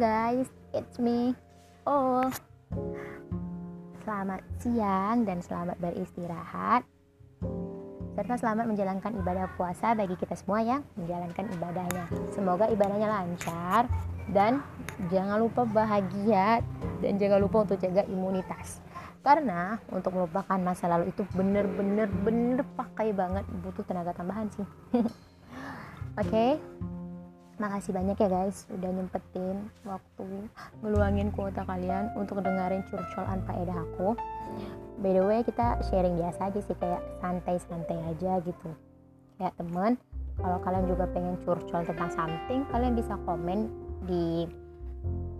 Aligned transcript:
guys, 0.00 0.48
it's 0.72 0.96
me. 0.96 1.36
Oh, 1.84 2.24
selamat 4.00 4.40
siang 4.56 5.28
dan 5.28 5.44
selamat 5.44 5.76
beristirahat. 5.76 6.88
Serta 8.16 8.40
selamat 8.40 8.64
menjalankan 8.64 9.12
ibadah 9.20 9.52
puasa 9.60 9.92
bagi 9.92 10.16
kita 10.16 10.32
semua 10.40 10.64
yang 10.64 10.80
menjalankan 10.96 11.52
ibadahnya. 11.52 12.04
Semoga 12.32 12.72
ibadahnya 12.72 13.12
lancar 13.12 13.92
dan 14.32 14.64
jangan 15.12 15.36
lupa 15.36 15.68
bahagia 15.68 16.64
dan 17.04 17.20
jangan 17.20 17.44
lupa 17.44 17.68
untuk 17.68 17.76
jaga 17.76 18.00
imunitas. 18.08 18.80
Karena 19.20 19.76
untuk 19.92 20.16
melupakan 20.16 20.56
masa 20.64 20.88
lalu 20.88 21.12
itu 21.12 21.28
bener-bener 21.36 22.08
bener 22.24 22.64
pakai 22.72 23.12
banget 23.12 23.44
butuh 23.60 23.84
tenaga 23.84 24.16
tambahan 24.16 24.48
sih. 24.48 24.64
Oke. 24.96 26.24
Okay? 26.24 26.50
Makasih 27.60 27.92
banyak 27.92 28.16
ya 28.16 28.28
guys 28.32 28.64
udah 28.72 28.88
nyempetin 28.88 29.68
waktu 29.84 30.48
ngeluangin 30.80 31.28
kuota 31.28 31.60
kalian 31.68 32.08
untuk 32.16 32.40
dengerin 32.40 32.80
curcolan 32.88 33.44
faedah 33.44 33.76
aku. 33.84 34.16
By 35.04 35.12
the 35.12 35.20
way 35.20 35.44
kita 35.44 35.76
sharing 35.92 36.16
biasa 36.16 36.48
aja 36.48 36.60
sih 36.64 36.76
kayak 36.80 37.04
santai-santai 37.20 38.00
aja 38.16 38.40
gitu. 38.40 38.72
Kayak 39.36 39.60
temen 39.60 40.00
kalau 40.40 40.58
kalian 40.64 40.88
juga 40.88 41.04
pengen 41.12 41.36
curcol 41.44 41.84
tentang 41.84 42.10
something 42.16 42.64
kalian 42.72 42.96
bisa 42.96 43.20
komen 43.28 43.68
di 44.08 44.48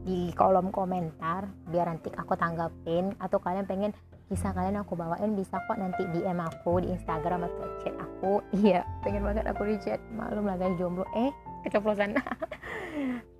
di 0.05 0.32
kolom 0.37 0.73
komentar 0.73 1.48
biar 1.68 1.88
nanti 1.88 2.09
aku 2.12 2.37
tanggapin 2.37 3.16
atau 3.21 3.41
kalian 3.41 3.68
pengen 3.68 3.93
kisah 4.32 4.52
kalian 4.55 4.80
aku 4.80 4.96
bawain 4.96 5.37
bisa 5.37 5.60
kok 5.68 5.77
nanti 5.77 6.07
DM 6.12 6.41
aku 6.41 6.84
di 6.84 6.93
Instagram 6.93 7.48
atau 7.48 7.66
chat 7.84 7.96
aku 7.96 8.41
iya 8.65 8.84
pengen 9.05 9.24
banget 9.24 9.45
aku 9.48 9.68
di 9.68 9.77
chat 9.80 10.01
maklum 10.12 10.48
lah 10.48 10.57
jomblo 10.77 11.05
eh 11.16 11.32
keceplosan. 11.67 12.16
Oke 12.21 12.29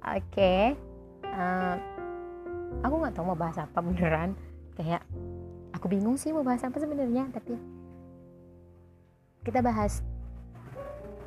okay. 0.01 0.63
uh, 1.31 1.77
aku 2.85 2.95
nggak 3.01 3.15
tahu 3.17 3.25
mau 3.33 3.39
bahas 3.39 3.59
apa 3.61 3.79
beneran. 3.81 4.37
Kayak 4.77 5.05
aku 5.81 5.89
bingung 5.89 6.21
sih 6.21 6.29
mau 6.35 6.45
bahas 6.45 6.61
apa 6.61 6.77
sebenarnya 6.77 7.33
tapi 7.33 7.57
kita 9.41 9.65
bahas 9.65 10.05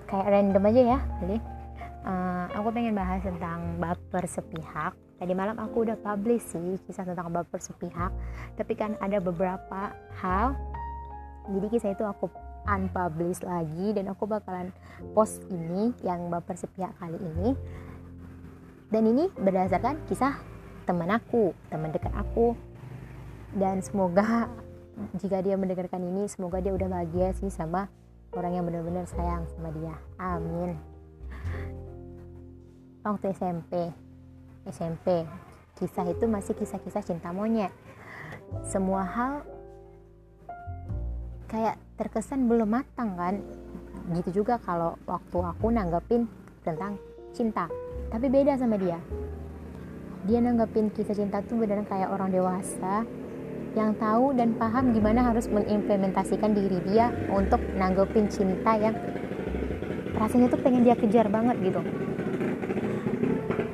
kayak 0.05 0.30
random 0.30 0.69
aja 0.69 0.81
ya 0.94 1.00
jadi 1.25 1.38
uh, 2.05 2.45
aku 2.53 2.69
pengen 2.69 2.94
bahas 2.94 3.25
tentang 3.25 3.81
baper 3.81 4.30
sepihak. 4.30 4.94
Tadi 5.17 5.33
malam 5.33 5.55
aku 5.55 5.88
udah 5.88 5.97
publish 5.97 6.53
sih 6.53 6.78
kisah 6.85 7.07
tentang 7.07 7.33
baper 7.33 7.57
sepihak 7.57 8.13
tapi 8.59 8.78
kan 8.78 8.94
ada 9.02 9.17
beberapa 9.17 9.89
hal. 10.22 10.53
Jadi 11.50 11.67
kisah 11.73 11.91
itu 11.97 12.05
aku 12.05 12.30
unpublish 12.67 13.44
lagi 13.44 13.92
dan 13.95 14.11
aku 14.11 14.28
bakalan 14.28 14.72
post 15.11 15.44
ini 15.52 15.92
yang 16.02 16.31
baper 16.31 16.56
sepihak 16.56 16.95
kali 16.97 17.17
ini. 17.19 17.56
Dan 18.94 19.09
ini 19.09 19.25
berdasarkan 19.33 20.06
kisah 20.06 20.38
teman 20.86 21.09
aku 21.09 21.52
teman 21.72 21.91
dekat 21.91 22.14
aku. 22.14 22.53
Dan 23.53 23.81
semoga 23.86 24.50
jika 25.22 25.41
dia 25.41 25.58
mendengarkan 25.58 26.02
ini 26.03 26.30
semoga 26.30 26.61
dia 26.61 26.73
udah 26.73 26.89
bahagia 26.89 27.34
sih 27.38 27.50
sama 27.50 27.89
orang 28.34 28.58
yang 28.58 28.66
benar-benar 28.66 29.06
sayang 29.09 29.45
sama 29.53 29.69
dia. 29.73 29.95
Amin. 30.17 30.78
Waktu 33.03 33.36
SMP 33.36 33.91
SMP 34.64 35.28
kisah 35.75 36.08
itu 36.08 36.25
masih 36.30 36.56
kisah-kisah 36.56 37.03
cinta 37.03 37.36
monyet. 37.36 37.73
Semua 38.64 39.03
hal 39.03 39.44
kayak 41.53 41.77
terkesan 42.01 42.49
belum 42.49 42.73
matang 42.73 43.13
kan? 43.13 43.37
Gitu 44.17 44.41
juga 44.41 44.57
kalau 44.57 44.97
waktu 45.05 45.37
aku 45.37 45.69
nanggepin 45.69 46.25
tentang 46.65 46.97
cinta. 47.29 47.69
Tapi 48.09 48.25
beda 48.25 48.57
sama 48.57 48.81
dia. 48.81 48.97
Dia 50.25 50.41
nanggepin 50.41 50.89
kisah 50.89 51.13
cinta 51.13 51.45
tuh 51.45 51.61
beneran 51.61 51.85
kayak 51.85 52.09
orang 52.09 52.33
dewasa 52.33 53.05
yang 53.78 53.94
tahu 54.01 54.33
dan 54.33 54.57
paham 54.57 54.94
gimana 54.94 55.29
harus 55.29 55.45
mengimplementasikan 55.50 56.57
diri 56.57 56.81
dia 56.89 57.13
untuk 57.29 57.61
nanggepin 57.78 58.29
cinta 58.29 58.73
yang 58.78 58.97
rasanya 60.17 60.49
tuh 60.49 60.61
pengen 60.61 60.85
dia 60.85 60.97
kejar 60.97 61.29
banget 61.29 61.57
gitu. 61.61 61.81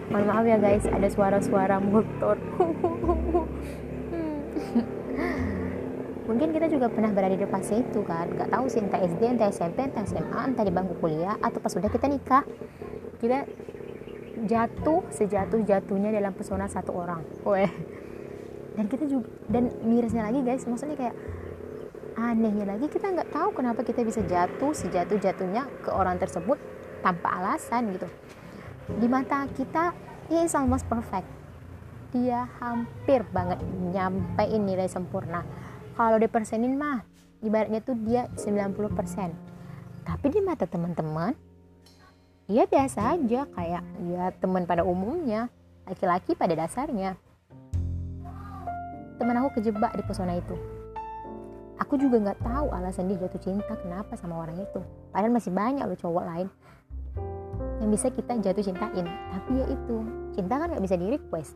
Mohon 0.09 0.25
maaf 0.25 0.45
ya 0.47 0.57
guys 0.57 0.83
ada 0.89 1.07
suara-suara 1.07 1.77
motor 1.79 2.35
mungkin 6.29 6.53
kita 6.53 6.69
juga 6.69 6.93
pernah 6.93 7.09
berada 7.09 7.33
di 7.33 7.49
fase 7.49 7.81
itu 7.81 8.05
kan. 8.05 8.29
Gak 8.37 8.53
tahu 8.53 8.69
sih 8.69 8.85
entah 8.85 9.01
SD 9.01 9.21
entah 9.25 9.49
SMP 9.49 9.89
entah 9.89 10.05
SMA 10.05 10.53
entah 10.53 10.61
di 10.61 10.69
bangku 10.69 11.01
kuliah 11.01 11.41
atau 11.41 11.57
pas 11.57 11.73
sudah 11.73 11.89
kita 11.89 12.05
nikah. 12.05 12.45
Kita 13.17 13.49
jatuh 14.45 15.09
sejatuh 15.09 15.65
jatuhnya 15.65 16.13
dalam 16.13 16.37
pesona 16.37 16.69
satu 16.69 16.93
orang. 16.93 17.25
Weh. 17.41 17.73
dan 18.77 18.87
kita 18.87 19.11
juga 19.11 19.27
dan 19.51 19.67
mirisnya 19.83 20.23
lagi 20.23 20.39
guys 20.39 20.63
maksudnya 20.63 20.95
kayak 20.95 21.11
anehnya 22.15 22.63
lagi 22.63 22.87
kita 22.87 23.11
nggak 23.11 23.27
tahu 23.27 23.51
kenapa 23.51 23.83
kita 23.83 24.07
bisa 24.07 24.23
jatuh 24.23 24.71
sejatuh 24.71 25.19
jatuhnya 25.19 25.67
ke 25.83 25.91
orang 25.91 26.15
tersebut 26.15 26.55
tanpa 27.03 27.27
alasan 27.43 27.91
gitu. 27.91 28.07
Di 28.95 29.07
mata 29.11 29.43
kita 29.51 29.91
he 30.31 30.47
is 30.47 30.55
almost 30.55 30.87
perfect. 30.87 31.27
Dia 32.15 32.47
hampir 32.63 33.27
banget 33.35 33.59
nyampein 33.91 34.63
nilai 34.63 34.87
sempurna 34.87 35.43
kalau 35.99 36.15
dipersenin 36.15 36.79
mah 36.79 37.03
ibaratnya 37.43 37.83
tuh 37.83 37.99
dia 38.07 38.31
90% 38.39 38.71
tapi 40.07 40.25
di 40.31 40.39
mata 40.39 40.63
teman-teman 40.63 41.35
dia 42.47 42.63
biasa 42.63 43.19
aja 43.19 43.43
kayak 43.51 43.83
ya 44.07 44.31
teman 44.39 44.63
pada 44.63 44.87
umumnya 44.87 45.51
laki-laki 45.85 46.33
pada 46.33 46.57
dasarnya. 46.57 47.13
Teman 49.21 49.37
aku 49.37 49.61
kejebak 49.61 49.93
di 49.93 50.01
pesona 50.01 50.33
itu. 50.33 50.57
Aku 51.77 51.93
juga 52.01 52.17
nggak 52.17 52.41
tahu 52.41 52.73
alasan 52.73 53.05
dia 53.05 53.21
jatuh 53.21 53.37
cinta 53.37 53.77
kenapa 53.77 54.17
sama 54.17 54.41
orang 54.41 54.65
itu. 54.65 54.81
Padahal 55.13 55.29
masih 55.29 55.53
banyak 55.53 55.85
loh 55.85 55.99
cowok 55.99 56.23
lain 56.25 56.47
yang 57.85 57.89
bisa 57.93 58.09
kita 58.09 58.33
jatuh 58.41 58.65
cintain. 58.65 59.05
Tapi 59.05 59.51
ya 59.53 59.65
itu 59.69 59.95
cinta 60.33 60.57
kan 60.57 60.73
nggak 60.73 60.83
bisa 60.89 60.97
di 60.97 61.05
request. 61.05 61.53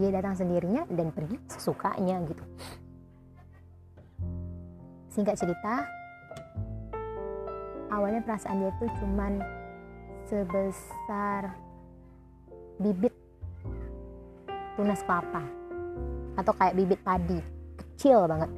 Dia 0.00 0.08
datang 0.16 0.32
sendirinya 0.32 0.88
dan 0.88 1.12
pergi 1.12 1.36
sesukanya 1.44 2.24
gitu 2.24 2.44
singkat 5.16 5.40
cerita 5.40 5.88
awalnya 7.88 8.20
perasaan 8.20 8.60
dia 8.60 8.72
tuh 8.76 8.92
cuman 9.00 9.40
sebesar 10.28 11.56
bibit 12.76 13.16
tunas 14.76 15.00
kelapa 15.00 15.40
atau 16.36 16.52
kayak 16.52 16.76
bibit 16.76 17.00
padi 17.00 17.40
kecil 17.80 18.28
banget. 18.28 18.52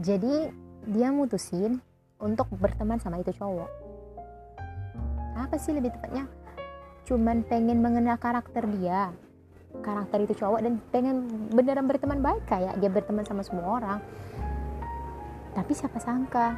Jadi 0.00 0.48
dia 0.88 1.12
mutusin 1.12 1.76
untuk 2.16 2.48
berteman 2.56 2.96
sama 2.96 3.20
itu 3.20 3.36
cowok. 3.36 3.68
Apa 5.36 5.60
sih 5.60 5.76
lebih 5.76 5.92
tepatnya? 5.92 6.24
Cuman 7.04 7.44
pengen 7.44 7.84
mengenal 7.84 8.16
karakter 8.16 8.64
dia 8.80 9.12
karakter 9.84 10.24
itu 10.24 10.36
cowok 10.40 10.60
dan 10.64 10.80
pengen 10.92 11.48
beneran 11.48 11.88
berteman 11.88 12.20
baik 12.20 12.44
kayak 12.44 12.76
dia 12.76 12.92
berteman 12.92 13.24
sama 13.24 13.40
semua 13.40 13.80
orang 13.80 13.98
tapi 15.52 15.72
siapa 15.76 16.00
sangka 16.00 16.56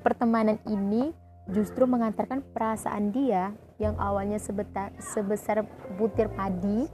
pertemanan 0.00 0.56
ini 0.66 1.12
justru 1.48 1.84
mengantarkan 1.84 2.40
perasaan 2.52 3.12
dia 3.12 3.52
yang 3.76 3.98
awalnya 3.98 4.38
sebetar, 4.38 4.94
sebesar 5.02 5.66
butir 5.98 6.30
padi 6.32 6.86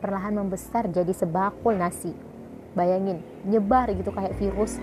perlahan 0.00 0.32
membesar 0.32 0.88
jadi 0.88 1.12
sebakul 1.12 1.76
nasi. 1.76 2.16
Bayangin, 2.72 3.20
nyebar 3.44 3.92
gitu 3.92 4.10
kayak 4.10 4.34
virus. 4.40 4.80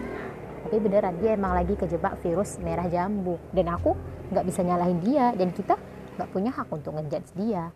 Tapi 0.68 0.78
beneran 0.84 1.16
dia 1.24 1.34
emang 1.34 1.56
lagi 1.56 1.74
kejebak 1.74 2.22
virus 2.22 2.62
merah 2.62 2.86
jambu. 2.86 3.42
Dan 3.52 3.72
aku 3.74 3.98
nggak 4.30 4.46
bisa 4.46 4.62
nyalahin 4.62 5.00
dia 5.02 5.34
dan 5.34 5.50
kita 5.52 5.76
nggak 6.20 6.30
punya 6.30 6.52
hak 6.54 6.68
untuk 6.70 6.96
ngejudge 6.96 7.34
dia. 7.34 7.72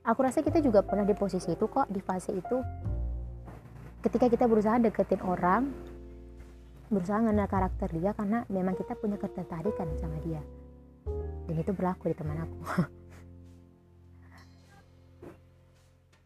Aku 0.00 0.24
rasa 0.24 0.40
kita 0.40 0.64
juga 0.64 0.80
pernah 0.80 1.04
di 1.04 1.12
posisi 1.12 1.52
itu 1.52 1.68
kok, 1.68 1.86
di 1.92 2.00
fase 2.00 2.32
itu 2.32 2.56
ketika 4.00 4.32
kita 4.32 4.48
berusaha 4.48 4.80
deketin 4.80 5.20
orang 5.20 5.68
berusaha 6.90 7.22
mengenal 7.22 7.46
karakter 7.46 7.86
dia 7.94 8.10
karena 8.16 8.42
memang 8.50 8.74
kita 8.74 8.98
punya 8.98 9.14
ketertarikan 9.20 9.86
sama 10.00 10.18
dia. 10.26 10.42
Dan 11.46 11.54
itu 11.54 11.70
berlaku 11.70 12.10
di 12.10 12.16
teman 12.18 12.42
aku. 12.42 12.58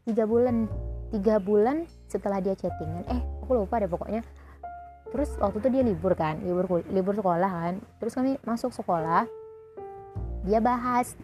Tiga 0.09 0.25
bulan 0.29 0.69
tiga 1.13 1.41
bulan 1.41 1.89
setelah 2.11 2.43
dia 2.43 2.53
chattingan 2.53 3.09
eh 3.09 3.21
aku 3.45 3.57
lupa 3.57 3.81
deh 3.81 3.89
pokoknya. 3.89 4.21
Terus 5.09 5.33
waktu 5.41 5.65
itu 5.65 5.69
dia 5.73 5.83
libur 5.85 6.13
kan 6.13 6.41
libur 6.45 6.85
libur 6.93 7.15
sekolah 7.17 7.49
kan. 7.49 7.81
Terus 8.01 8.13
kami 8.13 8.37
masuk 8.45 8.73
sekolah 8.73 9.25
dia 10.45 10.61
bahas 10.61 11.17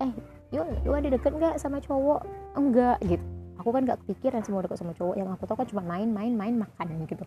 eh 0.00 0.12
yuk 0.52 0.64
lu 0.84 0.92
ada 0.92 1.08
deket 1.08 1.32
nggak 1.32 1.56
sama 1.56 1.80
cowok? 1.80 2.24
Enggak 2.56 3.00
gitu 3.04 3.27
aku 3.68 3.76
kan 3.76 3.84
gak 3.84 4.00
kepikiran 4.08 4.40
semua 4.40 4.64
deket 4.64 4.80
sama 4.80 4.96
cowok. 4.96 5.14
Yang 5.20 5.28
aku 5.36 5.44
tahu 5.44 5.56
kan 5.60 5.68
cuma 5.68 5.82
main 5.84 6.08
main 6.08 6.32
main 6.32 6.56
makan 6.56 7.04
gitu. 7.04 7.24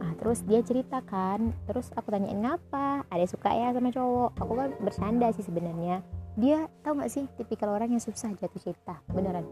Nah, 0.00 0.16
terus 0.16 0.40
dia 0.48 0.64
ceritakan 0.64 1.52
terus 1.68 1.92
aku 1.92 2.08
tanyain 2.08 2.40
ngapa? 2.40 3.04
Ada 3.12 3.28
suka 3.28 3.52
ya 3.52 3.76
sama 3.76 3.92
cowok? 3.92 4.30
Aku 4.40 4.52
kan 4.56 4.72
bercanda 4.80 5.28
sih 5.36 5.44
sebenarnya. 5.44 6.00
Dia 6.40 6.64
tahu 6.80 7.04
gak 7.04 7.12
sih 7.12 7.28
tipikal 7.36 7.76
orang 7.76 7.92
yang 7.92 8.00
susah 8.00 8.32
jatuh 8.40 8.56
cinta? 8.56 8.96
Beneran. 9.12 9.44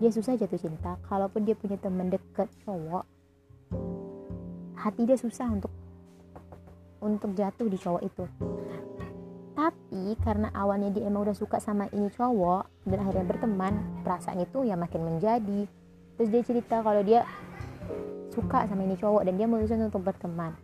Dia 0.00 0.08
susah 0.08 0.40
jatuh 0.40 0.56
cinta. 0.56 0.96
Kalaupun 1.04 1.44
dia 1.44 1.52
punya 1.52 1.76
teman 1.76 2.08
deket 2.08 2.48
cowok 2.64 3.04
hati 4.82 5.06
dia 5.06 5.14
susah 5.14 5.46
untuk 5.46 5.70
untuk 6.98 7.30
jatuh 7.38 7.70
di 7.70 7.78
cowok 7.78 8.02
itu 8.02 8.24
tapi 9.52 10.16
karena 10.24 10.48
awalnya 10.56 10.88
dia 10.96 11.04
emang 11.04 11.28
udah 11.28 11.36
suka 11.36 11.60
sama 11.60 11.84
ini 11.92 12.08
cowok 12.08 12.88
dan 12.88 13.04
akhirnya 13.04 13.24
berteman 13.28 13.74
perasaan 14.00 14.40
itu 14.40 14.64
ya 14.64 14.80
makin 14.80 15.04
menjadi. 15.04 15.68
Terus 16.16 16.28
dia 16.32 16.42
cerita 16.44 16.80
kalau 16.80 17.04
dia 17.04 17.28
suka 18.32 18.64
sama 18.64 18.88
ini 18.88 18.96
cowok 18.96 19.28
dan 19.28 19.36
dia 19.36 19.44
memutuskan 19.44 19.92
untuk 19.92 20.08
berteman. 20.08 20.56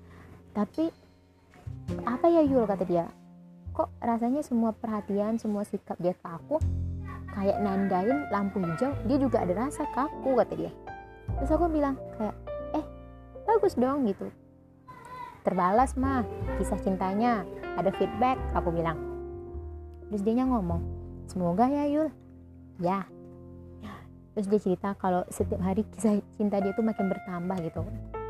Tapi 0.56 0.88
apa 2.08 2.26
ya 2.32 2.40
Yul 2.40 2.64
kata 2.64 2.85
dia? 2.88 3.12
Kok 3.76 4.00
rasanya 4.00 4.40
semua 4.40 4.73
perhatian 4.73 5.37
semua 5.37 5.69
sikap 5.69 6.00
dia 6.00 6.17
ke 6.17 6.25
aku 6.25 6.56
kayak 7.37 7.61
nandain 7.61 8.25
lampu 8.32 8.58
hijau 8.58 8.90
dia 9.05 9.17
juga 9.20 9.44
ada 9.44 9.69
rasa 9.69 9.85
kaku 9.93 10.32
kata 10.32 10.55
dia. 10.56 10.73
Terus 11.37 11.52
aku 11.52 11.69
bilang 11.69 12.00
kayak 12.17 12.35
eh 12.73 12.85
bagus 13.44 13.76
dong 13.76 14.08
gitu. 14.08 14.32
Terbalas 15.44 15.93
mah 16.00 16.25
kisah 16.56 16.81
cintanya 16.81 17.44
ada 17.78 17.94
feedback 17.94 18.36
aku 18.58 18.75
bilang. 18.75 18.98
Terus 20.10 20.22
dia 20.26 20.42
ngomong 20.42 20.82
semoga 21.30 21.70
ya 21.70 21.86
Yul. 21.86 22.08
Ya. 22.82 23.06
Terus 24.34 24.46
dia 24.50 24.60
cerita 24.62 24.94
kalau 24.98 25.22
setiap 25.30 25.62
hari 25.62 25.86
kisah 25.94 26.19
cinta 26.34 26.58
dia 26.58 26.75
tuh 26.75 26.82
makin 26.82 27.06
bertambah 27.06 27.58
gitu. 27.62 27.82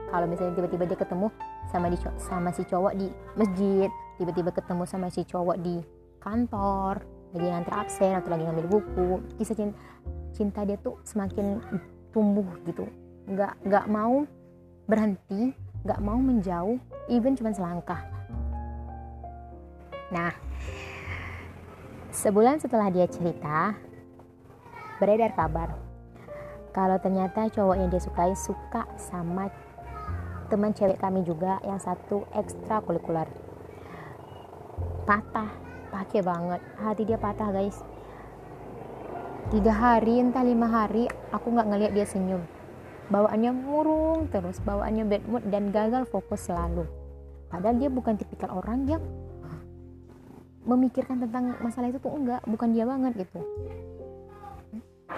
Kalau 0.08 0.24
misalnya 0.24 0.56
tiba-tiba 0.56 0.84
dia 0.88 0.98
ketemu 1.00 1.28
sama 1.68 1.86
di 1.92 1.98
sama 2.16 2.48
si 2.52 2.62
cowok 2.64 2.92
di 2.96 3.08
masjid 3.36 3.92
tiba-tiba 4.16 4.50
ketemu 4.52 4.82
sama 4.88 5.12
si 5.12 5.20
cowok 5.28 5.56
di 5.60 5.84
kantor 6.20 7.04
lagi 7.36 7.44
ngantar 7.44 7.74
absen 7.84 8.16
atau 8.16 8.32
lagi 8.32 8.48
ngambil 8.48 8.66
buku 8.72 9.20
kisah 9.36 9.52
cinta, 9.52 9.76
cinta 10.32 10.60
dia 10.64 10.80
tuh 10.80 10.96
semakin 11.04 11.60
tumbuh 12.16 12.48
gitu. 12.64 12.88
Nggak 13.28 13.52
nggak 13.68 13.86
mau 13.92 14.24
berhenti 14.88 15.52
nggak 15.84 16.00
mau 16.00 16.16
menjauh 16.16 16.80
even 17.12 17.36
cuma 17.36 17.52
selangkah 17.52 18.00
Nah, 20.08 20.32
sebulan 22.08 22.64
setelah 22.64 22.88
dia 22.88 23.04
cerita, 23.04 23.76
beredar 24.96 25.36
kabar 25.36 25.88
kalau 26.72 26.96
ternyata 27.02 27.48
cowok 27.52 27.76
yang 27.76 27.88
dia 27.92 28.00
sukai 28.00 28.32
suka 28.38 28.86
sama 28.96 29.52
teman 30.48 30.72
cewek 30.72 30.96
kami 30.96 31.26
juga 31.26 31.60
yang 31.60 31.76
satu 31.76 32.24
ekstra 32.32 32.80
kulikuler. 32.80 33.28
Patah, 35.04 35.52
pakai 35.92 36.20
banget. 36.24 36.60
Hati 36.80 37.02
dia 37.04 37.20
patah 37.20 37.52
guys. 37.52 37.76
Tiga 39.48 39.72
hari, 39.72 40.20
entah 40.20 40.44
lima 40.44 40.68
hari, 40.68 41.08
aku 41.32 41.52
nggak 41.52 41.68
ngeliat 41.68 41.92
dia 41.96 42.04
senyum. 42.04 42.44
Bawaannya 43.08 43.52
murung 43.56 44.28
terus, 44.28 44.60
bawaannya 44.60 45.08
bad 45.08 45.24
mood 45.24 45.44
dan 45.48 45.72
gagal 45.72 46.04
fokus 46.08 46.48
selalu. 46.48 46.84
Padahal 47.48 47.80
dia 47.80 47.88
bukan 47.88 48.20
tipikal 48.20 48.60
orang 48.60 48.84
yang 48.84 49.00
memikirkan 50.68 51.16
tentang 51.24 51.56
masalah 51.64 51.88
itu 51.88 51.96
tuh 51.96 52.12
enggak 52.12 52.44
bukan 52.44 52.68
dia 52.76 52.84
banget 52.84 53.24
gitu. 53.24 53.40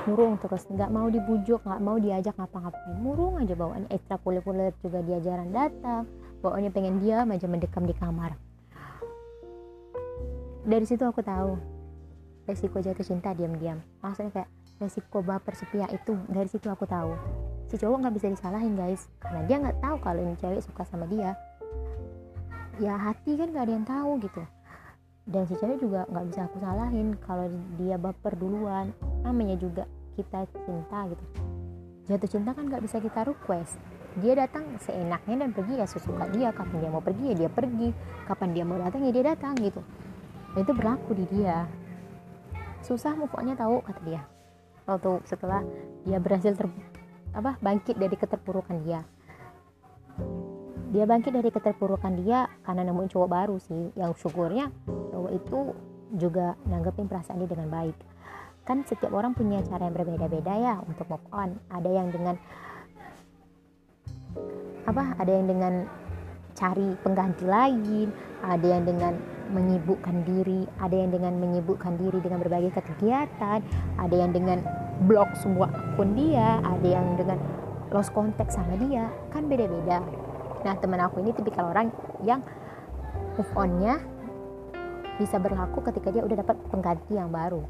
Murung 0.07 0.39
terus 0.39 0.63
nggak 0.71 0.89
mau 0.95 1.11
dibujuk 1.11 1.61
nggak 1.67 1.83
mau 1.83 1.99
diajak 1.99 2.39
ngapa-ngapain. 2.39 2.95
Murung 3.03 3.43
aja 3.43 3.59
bawaannya 3.59 3.91
ekstra 3.91 4.23
kulit-kulit 4.23 4.79
juga 4.79 5.03
dia 5.03 5.19
jarang 5.19 5.51
datang 5.51 6.07
bawaannya 6.41 6.71
pengen 6.71 7.03
diam 7.03 7.27
aja 7.35 7.51
mendekam 7.51 7.83
di 7.83 7.93
kamar. 7.99 8.39
Dari 10.63 10.87
situ 10.87 11.03
aku 11.03 11.21
tahu 11.27 11.59
resiko 12.47 12.79
jatuh 12.79 13.03
cinta 13.03 13.35
diam-diam. 13.35 13.83
Maksudnya 14.01 14.31
kayak 14.31 14.51
resiko 14.79 15.19
baper 15.21 15.59
sepihak 15.59 15.91
itu 15.91 16.15
dari 16.31 16.47
situ 16.47 16.71
aku 16.71 16.87
tahu. 16.87 17.11
Si 17.67 17.75
cowok 17.75 18.07
nggak 18.07 18.15
bisa 18.15 18.27
disalahin 18.31 18.79
guys. 18.79 19.11
Karena 19.19 19.43
dia 19.51 19.57
nggak 19.59 19.83
tahu 19.83 19.97
kalau 19.99 20.23
ini 20.23 20.39
cewek 20.39 20.63
suka 20.63 20.87
sama 20.87 21.11
dia. 21.11 21.35
Ya 22.81 22.97
hati 22.97 23.37
kan 23.37 23.53
gak 23.53 23.69
ada 23.69 23.73
yang 23.77 23.85
tahu 23.85 24.17
gitu 24.25 24.41
dan 25.31 25.47
si 25.47 25.55
cewek 25.55 25.79
juga 25.79 26.11
nggak 26.11 26.27
bisa 26.27 26.41
aku 26.51 26.59
salahin 26.59 27.15
kalau 27.23 27.47
dia 27.79 27.95
baper 27.95 28.35
duluan. 28.35 28.91
Namanya 29.23 29.55
juga 29.55 29.87
kita 30.19 30.43
cinta 30.67 31.07
gitu. 31.07 31.25
Jatuh 32.11 32.31
cinta 32.31 32.51
kan 32.51 32.67
nggak 32.67 32.83
bisa 32.83 32.99
kita 32.99 33.23
request. 33.23 33.79
Dia 34.19 34.35
datang 34.35 34.67
seenaknya 34.83 35.47
dan 35.47 35.55
pergi 35.55 35.79
ya 35.79 35.87
sesuka 35.87 36.27
dia. 36.35 36.51
Kapan 36.51 36.83
dia 36.83 36.91
mau 36.91 36.99
pergi 36.99 37.31
ya 37.31 37.47
dia 37.47 37.51
pergi. 37.51 37.95
Kapan 38.27 38.49
dia 38.51 38.65
mau 38.67 38.75
datang 38.75 39.07
ya 39.07 39.15
dia 39.15 39.25
datang 39.31 39.55
gitu. 39.63 39.79
Dan 40.59 40.67
itu 40.67 40.73
berlaku 40.75 41.15
di 41.15 41.25
dia. 41.31 41.71
Susah 42.83 43.15
move 43.15 43.31
onnya 43.39 43.55
tahu 43.55 43.87
kata 43.87 44.03
dia. 44.03 44.27
Waktu 44.91 45.23
setelah 45.31 45.63
dia 46.03 46.19
berhasil 46.19 46.59
ter 46.59 46.67
apa 47.31 47.55
bangkit 47.63 47.95
dari 47.95 48.19
keterpurukan 48.19 48.83
dia 48.83 49.07
dia 50.91 51.07
bangkit 51.07 51.31
dari 51.31 51.51
keterpurukan 51.55 52.19
dia 52.19 52.51
karena 52.67 52.83
nemuin 52.91 53.11
cowok 53.11 53.31
baru 53.31 53.57
sih. 53.63 53.95
Yang 53.95 54.27
syukurnya 54.27 54.75
cowok 55.15 55.31
itu 55.33 55.59
juga 56.19 56.59
nanggepin 56.67 57.07
perasaan 57.07 57.39
dia 57.39 57.51
dengan 57.51 57.71
baik. 57.71 57.95
Kan 58.67 58.83
setiap 58.83 59.15
orang 59.15 59.33
punya 59.33 59.63
cara 59.63 59.87
yang 59.87 59.95
berbeda-beda 59.95 60.55
ya 60.59 60.75
untuk 60.83 61.07
move 61.07 61.27
on. 61.31 61.55
Ada 61.71 61.91
yang 61.91 62.11
dengan 62.11 62.35
apa 64.87 65.15
ada 65.23 65.31
yang 65.31 65.47
dengan 65.47 65.87
cari 66.55 66.95
pengganti 67.03 67.47
lain 67.47 68.11
ada 68.43 68.63
yang 68.63 68.87
dengan 68.87 69.15
menyibukkan 69.51 70.23
diri 70.23 70.67
ada 70.79 70.95
yang 70.95 71.11
dengan 71.11 71.35
menyibukkan 71.39 71.99
diri 71.99 72.19
dengan 72.23 72.39
berbagai 72.43 72.79
kegiatan 72.79 73.61
ada 73.99 74.15
yang 74.15 74.31
dengan 74.31 74.63
blok 75.07 75.31
semua 75.39 75.71
akun 75.71 76.15
dia 76.15 76.63
ada 76.63 76.87
yang 76.87 77.19
dengan 77.19 77.39
lost 77.91 78.15
contact 78.15 78.55
sama 78.55 78.79
dia. 78.79 79.11
Kan 79.35 79.51
beda-beda 79.51 80.03
Nah 80.61 80.75
teman 80.77 81.01
aku 81.01 81.25
ini 81.25 81.33
tipikal 81.33 81.73
orang 81.73 81.89
yang 82.25 82.45
move 83.37 83.53
onnya 83.57 84.01
bisa 85.17 85.37
berlaku 85.37 85.85
ketika 85.85 86.09
dia 86.13 86.25
udah 86.25 86.37
dapat 86.41 86.57
pengganti 86.73 87.17
yang 87.17 87.29
baru. 87.29 87.65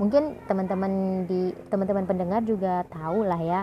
Mungkin 0.00 0.40
teman-teman 0.48 1.24
di 1.28 1.52
teman-teman 1.68 2.04
pendengar 2.08 2.40
juga 2.44 2.84
tahu 2.88 3.24
lah 3.28 3.40
ya 3.40 3.60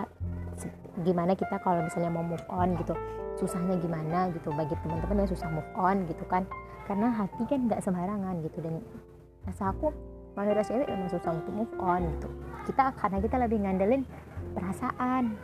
gimana 1.00 1.32
kita 1.32 1.58
kalau 1.62 1.86
misalnya 1.86 2.10
mau 2.10 2.22
move 2.22 2.44
on 2.50 2.76
gitu. 2.78 2.94
Susahnya 3.38 3.78
gimana 3.78 4.28
gitu 4.34 4.52
bagi 4.52 4.74
teman-teman 4.84 5.24
yang 5.24 5.30
susah 5.30 5.48
move 5.50 5.70
on 5.78 6.06
gitu 6.06 6.22
kan. 6.26 6.46
Karena 6.86 7.10
hati 7.14 7.42
kan 7.46 7.66
nggak 7.70 7.82
sembarangan 7.82 8.34
gitu. 8.46 8.58
Dan 8.62 8.82
rasa 9.46 9.70
aku 9.70 9.94
manusia 10.38 10.62
cewek 10.62 10.86
memang 10.86 11.10
susah 11.10 11.30
untuk 11.34 11.54
move 11.54 11.74
on 11.82 12.06
gitu. 12.18 12.28
Kita 12.70 12.94
karena 12.98 13.18
kita 13.22 13.36
lebih 13.40 13.58
ngandelin 13.64 14.02
perasaan 14.54 15.34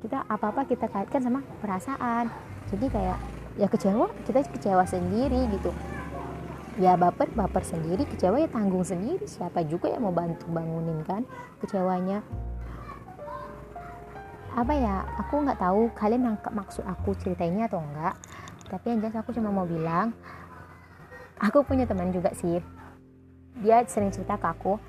kita 0.00 0.24
apa-apa 0.26 0.64
kita 0.64 0.88
kaitkan 0.88 1.20
sama 1.20 1.44
perasaan. 1.60 2.32
Jadi 2.72 2.88
kayak 2.88 3.18
ya 3.60 3.68
kecewa 3.68 4.08
kita 4.24 4.40
kecewa 4.48 4.84
sendiri 4.88 5.46
gitu. 5.52 5.70
Ya 6.80 6.96
baper 6.96 7.28
baper 7.36 7.60
sendiri 7.60 8.08
kecewa 8.08 8.40
ya 8.40 8.48
tanggung 8.48 8.82
sendiri. 8.82 9.28
Siapa 9.28 9.60
juga 9.68 9.92
yang 9.92 10.08
mau 10.08 10.14
bantu 10.14 10.48
bangunin 10.48 11.04
kan 11.04 11.28
kecewanya? 11.60 12.24
Apa 14.56 14.72
ya 14.74 15.04
aku 15.20 15.44
nggak 15.44 15.60
tahu 15.60 15.92
kalian 15.94 16.26
nangkep 16.26 16.52
maksud 16.56 16.82
aku 16.88 17.14
ceritainnya 17.20 17.70
atau 17.70 17.78
enggak 17.78 18.18
tapi 18.66 18.94
yang 18.94 19.02
jelas 19.02 19.18
aku 19.18 19.34
cuma 19.34 19.50
mau 19.50 19.66
bilang 19.66 20.14
aku 21.36 21.60
punya 21.66 21.84
teman 21.84 22.10
juga 22.10 22.32
sih. 22.32 22.62
Dia 23.60 23.84
sering 23.84 24.14
cerita 24.14 24.40
ke 24.40 24.46
aku. 24.48 24.80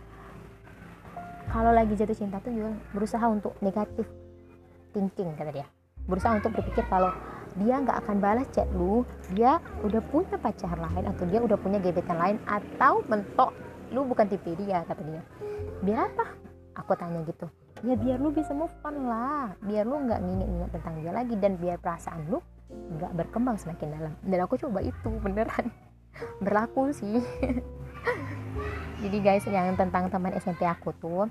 Kalau 1.52 1.76
lagi 1.76 2.00
jatuh 2.00 2.16
cinta 2.16 2.40
tuh 2.40 2.56
juga 2.56 2.72
berusaha 2.96 3.28
untuk 3.28 3.60
negatif 3.60 4.08
thinking 4.92 5.34
kata 5.36 5.52
dia. 5.52 5.68
Berusaha 6.06 6.38
untuk 6.38 6.56
berpikir 6.56 6.86
kalau 6.88 7.12
dia 7.60 7.84
nggak 7.84 8.08
akan 8.08 8.18
balas 8.24 8.48
chat 8.56 8.68
lu 8.72 9.04
dia 9.36 9.60
udah 9.84 10.00
punya 10.08 10.40
pacar 10.40 10.72
lain 10.80 11.04
atau 11.04 11.24
dia 11.28 11.40
udah 11.44 11.58
punya 11.60 11.84
gebetan 11.84 12.16
lain 12.16 12.38
atau 12.48 13.04
mentok 13.12 13.52
lu 13.92 14.08
bukan 14.08 14.28
tipe 14.32 14.56
dia 14.56 14.88
kata 14.88 15.04
dia. 15.04 15.22
Biar 15.84 16.08
apa? 16.12 16.26
Aku 16.80 16.96
tanya 16.96 17.20
gitu. 17.28 17.52
Ya 17.84 17.98
biar 17.98 18.22
lu 18.22 18.32
bisa 18.32 18.56
move 18.56 18.72
on 18.88 19.10
lah. 19.10 19.52
Biar 19.60 19.84
lu 19.84 20.00
nggak 20.08 20.22
nginget-nginget 20.22 20.72
tentang 20.72 20.94
dia 21.04 21.12
lagi 21.12 21.36
dan 21.36 21.60
biar 21.60 21.76
perasaan 21.82 22.30
lu 22.32 22.40
nggak 22.72 23.12
berkembang 23.20 23.60
semakin 23.60 23.88
dalam. 23.92 24.14
Dan 24.24 24.40
aku 24.48 24.56
coba 24.56 24.80
itu 24.80 25.10
beneran. 25.20 25.68
Berlaku 26.44 26.96
sih. 26.96 27.20
Jadi 29.02 29.18
guys 29.20 29.44
yang 29.50 29.74
tentang 29.76 30.14
teman 30.14 30.32
SMP 30.38 30.64
aku 30.64 30.94
tuh 31.02 31.26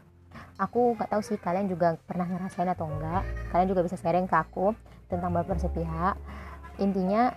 aku 0.61 1.00
nggak 1.00 1.09
tahu 1.09 1.23
sih 1.25 1.40
kalian 1.40 1.73
juga 1.73 1.97
pernah 2.05 2.29
ngerasain 2.29 2.69
atau 2.69 2.85
enggak. 2.85 3.25
Kalian 3.49 3.69
juga 3.73 3.81
bisa 3.81 3.97
sharing 3.97 4.29
ke 4.29 4.37
aku 4.37 4.76
tentang 5.09 5.33
baper 5.33 5.57
sepihak. 5.57 6.21
Intinya 6.76 7.33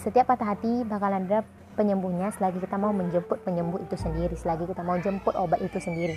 setiap 0.00 0.32
patah 0.32 0.56
hati 0.56 0.88
bakalan 0.88 1.28
ada 1.28 1.44
penyembuhnya 1.76 2.32
selagi 2.32 2.56
kita 2.56 2.80
mau 2.80 2.90
menjemput 2.96 3.44
penyembuh 3.44 3.84
itu 3.84 3.94
sendiri 4.00 4.32
selagi 4.32 4.64
kita 4.64 4.80
mau 4.80 4.96
jemput 4.96 5.36
obat 5.36 5.60
itu 5.60 5.76
sendiri. 5.76 6.16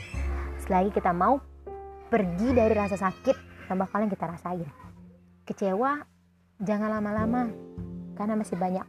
Selagi 0.63 0.95
kita 0.95 1.11
mau 1.11 1.43
pergi 2.07 2.55
dari 2.55 2.71
rasa 2.71 2.95
sakit 2.95 3.67
yang 3.67 3.77
bakalan 3.83 4.07
kita 4.07 4.23
rasain. 4.23 4.69
Kecewa 5.43 5.99
jangan 6.63 6.95
lama-lama 6.95 7.51
karena 8.15 8.39
masih 8.39 8.55
banyak 8.55 8.87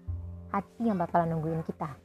hati 0.54 0.82
yang 0.86 0.94
bakalan 0.94 1.34
nungguin 1.34 1.66
kita 1.66 2.03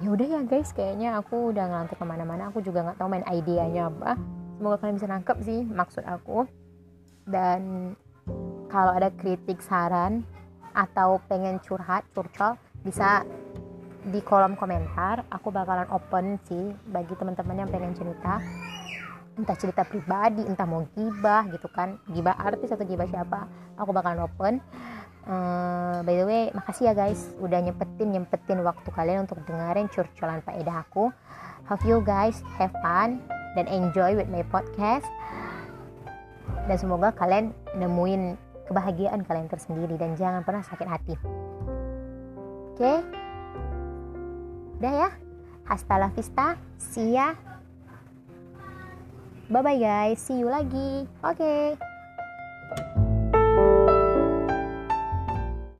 ya 0.00 0.08
udah 0.16 0.26
ya 0.26 0.40
guys 0.48 0.72
kayaknya 0.72 1.20
aku 1.20 1.52
udah 1.52 1.68
ngantuk 1.68 2.00
ke 2.00 2.06
mana-mana 2.08 2.48
aku 2.48 2.64
juga 2.64 2.80
nggak 2.88 2.96
tahu 2.96 3.08
main 3.12 3.26
idenya 3.28 3.92
apa. 3.92 4.16
Semoga 4.56 4.76
kalian 4.80 4.96
bisa 4.96 5.08
nangkep 5.08 5.36
sih 5.44 5.60
maksud 5.68 6.04
aku. 6.08 6.48
Dan 7.28 7.92
kalau 8.72 8.96
ada 8.96 9.12
kritik 9.12 9.60
saran 9.60 10.24
atau 10.72 11.20
pengen 11.28 11.60
curhat 11.60 12.08
curcol 12.16 12.56
bisa 12.80 13.28
di 14.08 14.24
kolom 14.24 14.56
komentar. 14.56 15.28
Aku 15.28 15.52
bakalan 15.52 15.88
open 15.92 16.40
sih 16.48 16.72
bagi 16.88 17.12
teman-teman 17.20 17.64
yang 17.64 17.70
pengen 17.72 17.92
cerita. 17.92 18.40
Entah 19.36 19.56
cerita 19.56 19.84
pribadi 19.84 20.44
entah 20.48 20.64
mau 20.64 20.84
gibah 20.96 21.44
gitu 21.52 21.68
kan. 21.68 22.00
Gibah 22.08 22.40
artis 22.40 22.72
atau 22.72 22.88
gibah 22.88 23.08
siapa 23.08 23.48
aku 23.76 23.92
bakalan 23.92 24.24
open 24.24 24.64
uh, 25.26 26.00
by 26.06 26.14
the 26.16 26.24
way 26.24 26.42
makasih 26.54 26.90
ya 26.90 26.94
guys 26.96 27.32
udah 27.40 27.60
nyempetin 27.60 28.14
nyempetin 28.14 28.60
waktu 28.64 28.88
kalian 28.94 29.28
untuk 29.28 29.40
dengerin 29.44 29.90
curcolan 29.92 30.40
faedah 30.44 30.86
aku. 30.86 31.12
Hope 31.68 31.84
you 31.86 32.00
guys 32.02 32.40
have 32.56 32.72
fun 32.80 33.20
dan 33.54 33.66
enjoy 33.68 34.16
with 34.16 34.30
my 34.32 34.46
podcast. 34.48 35.06
Dan 36.66 36.76
semoga 36.78 37.10
kalian 37.14 37.54
nemuin 37.78 38.38
kebahagiaan 38.70 39.26
kalian 39.26 39.50
tersendiri 39.50 39.98
dan 39.98 40.14
jangan 40.14 40.46
pernah 40.46 40.62
sakit 40.62 40.86
hati. 40.86 41.14
Oke? 42.74 42.78
Okay? 42.78 42.98
udah 44.80 44.94
ya? 44.96 45.10
Hasta 45.68 45.94
la 46.00 46.08
vista. 46.10 46.56
See 46.80 47.14
ya. 47.14 47.36
Bye 49.50 49.62
bye 49.66 49.76
guys. 49.76 50.22
See 50.22 50.40
you 50.40 50.48
lagi. 50.48 51.04
Oke. 51.20 51.36
okay. 51.36 51.89